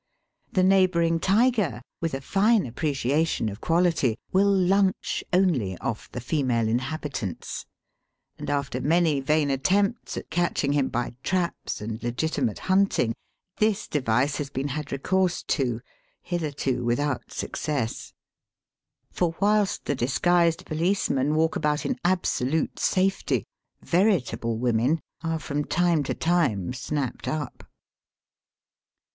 The 0.51 0.63
neighbouring 0.63 1.19
tiger, 1.19 1.79
with 2.01 2.15
a 2.15 2.21
fine 2.21 2.65
appreciation 2.65 3.49
of 3.49 3.61
quahty, 3.61 4.17
will 4.31 4.51
lunch 4.51 5.23
only 5.31 5.77
off 5.77 6.11
the 6.11 6.19
female 6.19 6.67
inhabitants, 6.67 7.67
and 8.39 8.49
after 8.49 8.81
many 8.81 9.19
vain 9.19 9.51
attempts 9.51 10.17
at 10.17 10.31
catching 10.31 10.71
him 10.73 10.89
by 10.89 11.13
traps 11.21 11.81
and 11.81 12.01
legitimate 12.01 12.57
hunting 12.65 13.13
this 13.57 13.87
device 13.87 14.37
has 14.37 14.49
been 14.49 14.69
had 14.69 14.91
recourse 14.91 15.43
to, 15.43 15.81
hitherto 16.23 16.83
without 16.83 17.31
success; 17.31 18.11
for 19.11 19.35
whilst 19.39 19.85
the 19.85 19.93
disguised 19.93 20.65
policemen 20.65 21.35
walk 21.35 21.55
about 21.55 21.85
in 21.85 21.93
abso 21.97 21.99
Digitized 21.99 22.01
by 22.01 22.09
VjOOQIC 22.09 22.49
236 22.49 22.49
EAST 22.49 22.49
BY 22.49 22.49
WEST, 22.49 22.51
lute 22.53 22.79
safety 22.79 23.47
veritable 23.83 24.57
women 24.57 24.99
are 25.21 25.37
from 25.37 25.63
tirae 25.63 26.03
to 26.03 26.15
time 26.15 26.73
snapped 26.73 27.27
up. 27.27 27.67